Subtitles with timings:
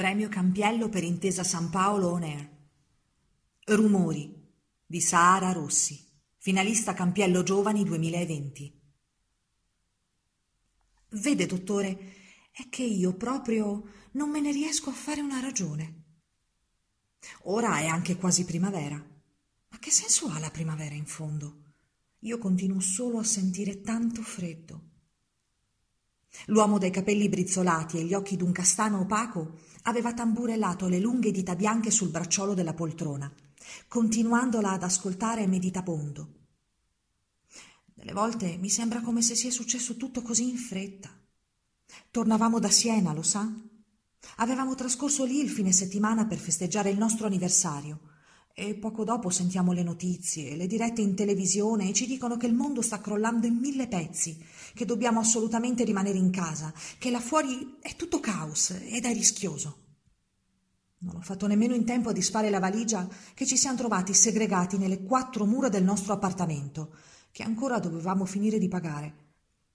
[0.00, 2.48] Premio Campiello per Intesa San Paolo On Air.
[3.66, 4.34] Rumori
[4.86, 6.02] di Sara Rossi,
[6.38, 8.80] finalista Campiello Giovani 2020.
[11.10, 12.14] Vede, dottore,
[12.50, 16.04] è che io proprio non me ne riesco a fare una ragione.
[17.42, 18.96] Ora è anche quasi primavera.
[18.96, 21.74] Ma che senso ha la primavera in fondo?
[22.20, 24.89] Io continuo solo a sentire tanto freddo.
[26.46, 31.54] L'uomo dai capelli brizzolati e gli occhi d'un castano opaco aveva tamburellato le lunghe dita
[31.54, 33.30] bianche sul bracciolo della poltrona,
[33.88, 36.34] continuandola ad ascoltare meditabondo.
[37.94, 41.10] Delle volte mi sembra come se sia successo tutto così in fretta.
[42.10, 43.50] Tornavamo da Siena, lo sa?
[44.36, 48.09] Avevamo trascorso lì il fine settimana per festeggiare il nostro anniversario
[48.54, 52.54] e poco dopo sentiamo le notizie, le dirette in televisione e ci dicono che il
[52.54, 54.38] mondo sta crollando in mille pezzi,
[54.74, 59.78] che dobbiamo assolutamente rimanere in casa, che là fuori è tutto caos ed è rischioso.
[61.02, 64.76] Non ho fatto nemmeno in tempo a disfare la valigia che ci siamo trovati segregati
[64.76, 66.94] nelle quattro mura del nostro appartamento,
[67.32, 69.28] che ancora dovevamo finire di pagare.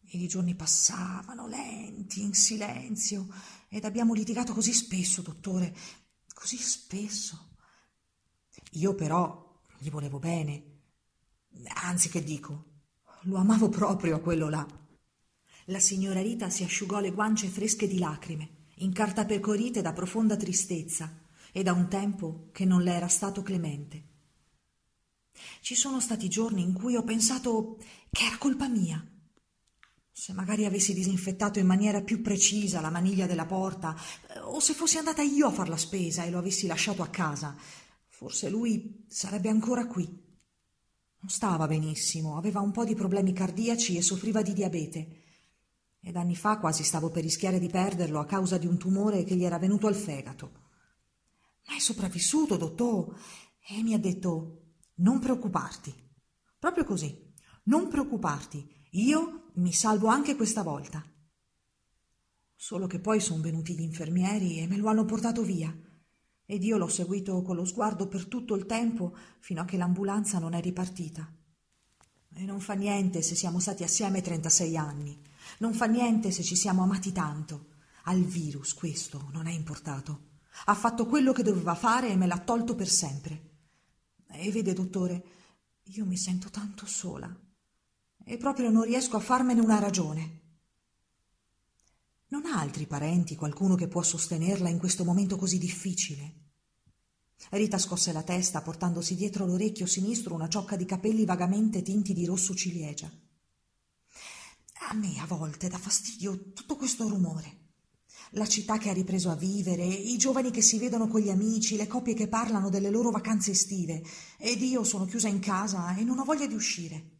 [0.07, 3.27] E i giorni passavano lenti, in silenzio,
[3.69, 5.75] ed abbiamo litigato così spesso, dottore,
[6.31, 7.54] così spesso.
[8.75, 10.63] Io però gli volevo bene.
[11.83, 12.65] Anzi, che dico,
[13.23, 14.65] lo amavo proprio a quello là.
[15.65, 21.63] La signora Rita si asciugò le guance fresche di lacrime, incartapecorite da profonda tristezza e
[21.63, 24.03] da un tempo che non le era stato clemente.
[25.61, 27.77] Ci sono stati giorni in cui ho pensato
[28.11, 29.03] che era colpa mia.
[30.11, 33.95] Se magari avessi disinfettato in maniera più precisa la maniglia della porta,
[34.43, 37.55] o se fossi andata io a far la spesa e lo avessi lasciato a casa,
[38.15, 40.05] Forse lui sarebbe ancora qui.
[40.05, 45.23] Non stava benissimo, aveva un po' di problemi cardiaci e soffriva di diabete.
[45.99, 49.35] Ed anni fa quasi stavo per rischiare di perderlo a causa di un tumore che
[49.35, 50.51] gli era venuto al fegato.
[51.67, 53.19] Ma è sopravvissuto, dottor,
[53.67, 55.93] e mi ha detto non preoccuparti.
[56.57, 61.05] Proprio così, non preoccuparti, io mi salvo anche questa volta.
[62.55, 65.77] Solo che poi sono venuti gli infermieri e me lo hanno portato via
[66.45, 70.39] ed io l'ho seguito con lo sguardo per tutto il tempo fino a che l'ambulanza
[70.39, 71.31] non è ripartita.
[72.37, 75.19] E non fa niente se siamo stati assieme 36 anni,
[75.59, 77.73] non fa niente se ci siamo amati tanto.
[78.03, 80.33] Al virus questo non è importato.
[80.65, 83.53] Ha fatto quello che doveva fare e me l'ha tolto per sempre.
[84.27, 85.25] E vede, dottore,
[85.83, 87.33] io mi sento tanto sola
[88.27, 90.41] e proprio non riesco a farmene una ragione.
[92.27, 96.45] Non ha altri parenti, qualcuno che può sostenerla in questo momento così difficile?
[97.51, 102.25] Rita scosse la testa, portandosi dietro l'orecchio sinistro una ciocca di capelli vagamente tinti di
[102.25, 103.11] rosso ciliegia.
[104.89, 107.63] A me a volte dà fastidio tutto questo rumore.
[108.31, 111.75] La città che ha ripreso a vivere, i giovani che si vedono con gli amici,
[111.75, 114.03] le coppie che parlano delle loro vacanze estive,
[114.39, 117.14] ed io sono chiusa in casa e non ho voglia di uscire.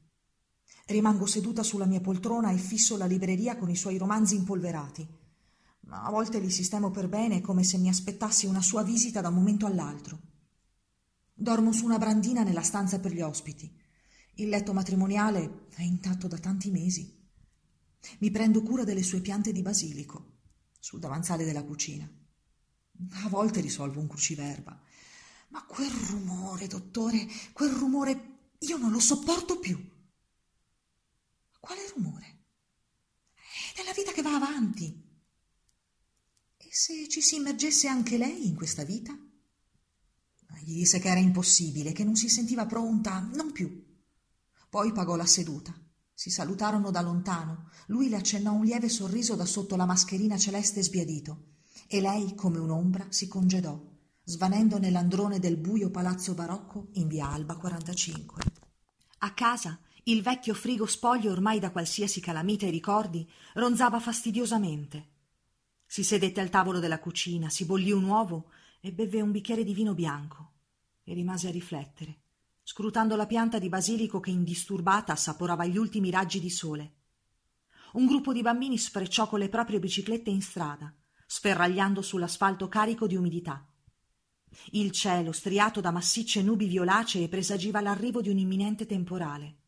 [0.88, 5.08] Rimango seduta sulla mia poltrona e fisso la libreria con i suoi romanzi impolverati.
[5.88, 9.30] Ma a volte li sistemo per bene come se mi aspettassi una sua visita da
[9.30, 10.20] un momento all'altro.
[11.34, 13.76] Dormo su una brandina nella stanza per gli ospiti.
[14.36, 17.20] Il letto matrimoniale è intatto da tanti mesi.
[18.20, 20.34] Mi prendo cura delle sue piante di basilico
[20.80, 22.08] sul davanzale della cucina.
[23.24, 24.80] A volte risolvo un cruciverba.
[25.50, 29.94] Ma quel rumore, dottore, quel rumore io non lo sopporto più.
[31.66, 32.44] Quale rumore?
[33.34, 35.04] È della vita che va avanti.
[36.58, 39.18] E se ci si immergesse anche lei in questa vita?
[40.62, 43.84] Gli disse che era impossibile, che non si sentiva pronta, non più.
[44.70, 45.74] Poi pagò la seduta.
[46.14, 47.72] Si salutarono da lontano.
[47.88, 51.54] Lui le accennò un lieve sorriso da sotto la mascherina celeste sbiadito.
[51.88, 53.84] E lei, come un'ombra, si congedò,
[54.24, 58.44] svanendo nell'androne del buio palazzo barocco in via Alba 45.
[59.18, 65.14] A casa il vecchio frigo spoglio ormai da qualsiasi calamita e ricordi ronzava fastidiosamente.
[65.88, 69.74] Si sedette al tavolo della cucina, si bollì un uovo e bevve un bicchiere di
[69.74, 70.52] vino bianco
[71.04, 72.20] e rimase a riflettere,
[72.62, 76.94] scrutando la pianta di basilico che indisturbata assaporava gli ultimi raggi di sole.
[77.94, 80.94] Un gruppo di bambini sfrecciò con le proprie biciclette in strada,
[81.26, 83.68] sferragliando sull'asfalto carico di umidità.
[84.72, 89.62] Il cielo, striato da massicce nubi violacee, presagiva l'arrivo di un imminente temporale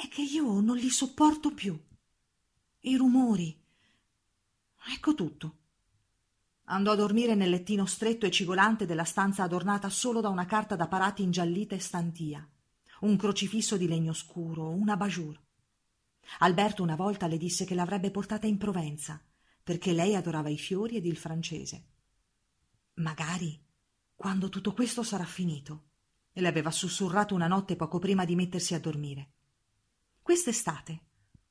[0.00, 1.76] è che io non li sopporto più.
[2.82, 3.60] I rumori.
[4.94, 5.56] Ecco tutto.
[6.66, 10.76] Andò a dormire nel lettino stretto e cigolante della stanza adornata solo da una carta
[10.76, 12.48] da parati ingiallita e stantia,
[13.00, 15.36] un crocifisso di legno scuro, una bajour.
[16.38, 19.20] Alberto una volta le disse che l'avrebbe portata in Provenza,
[19.64, 21.86] perché lei adorava i fiori ed il francese.
[22.94, 23.60] Magari,
[24.14, 25.86] quando tutto questo sarà finito,
[26.34, 29.32] le aveva sussurrato una notte poco prima di mettersi a dormire.
[30.28, 31.00] Quest'estate,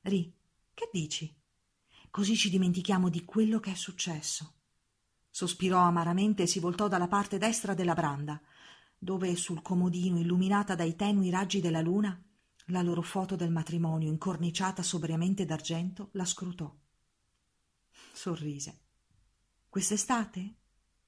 [0.02, 0.32] Ri,
[0.72, 1.36] che dici?
[2.12, 4.54] Così ci dimentichiamo di quello che è successo.
[5.28, 8.40] Sospirò amaramente e si voltò dalla parte destra della branda,
[8.96, 12.22] dove sul comodino, illuminata dai tenui raggi della luna,
[12.66, 16.72] la loro foto del matrimonio, incorniciata sobriamente d'argento, la scrutò.
[18.12, 18.78] Sorrise.
[19.68, 20.54] Quest'estate?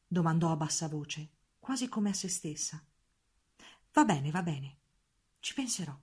[0.09, 1.31] domandò a bassa voce,
[1.61, 2.85] quasi come a se stessa.
[3.93, 4.79] Va bene, va bene.
[5.39, 5.97] Ci penserò.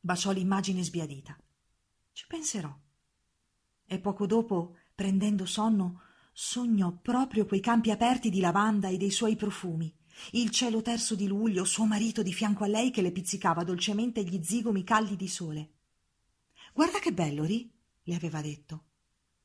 [0.00, 1.36] Baciò l'immagine sbiadita.
[2.12, 2.74] Ci penserò.
[3.86, 6.02] E poco dopo, prendendo sonno,
[6.32, 9.94] sognò proprio quei campi aperti di lavanda e dei suoi profumi,
[10.32, 14.22] il cielo terzo di luglio, suo marito di fianco a lei che le pizzicava dolcemente
[14.22, 15.70] gli zigomi caldi di sole.
[16.72, 17.70] Guarda che bello, Ri,
[18.04, 18.84] le aveva detto.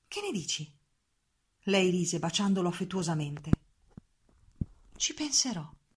[0.07, 0.71] Che ne dici?
[1.63, 3.49] Lei rise baciandolo affettuosamente.
[4.95, 5.74] Ci penserò.